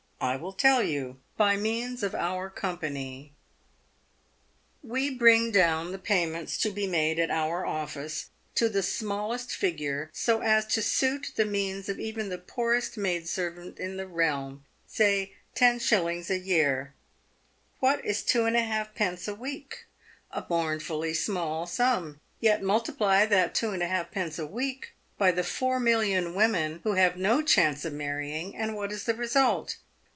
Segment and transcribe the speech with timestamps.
[0.23, 3.33] I will tell you: by means of our Company.
[4.83, 5.19] PAYED WITH GOLD.
[5.19, 9.51] 249" We briDg down the payments to be made at our office to the smallest
[9.55, 14.05] figure, so as to suit the means of even the poorest maid servant in the
[14.05, 16.29] realm— say, 10s.
[16.29, 16.93] a year.
[17.79, 19.27] "What is 2^d.
[19.27, 19.85] a week?
[20.29, 24.37] A mournfully small sum; yet multiply that 2 Jd.
[24.39, 28.91] a week by the four million women who have no chance of marrying, and what
[28.91, 29.77] is the re sult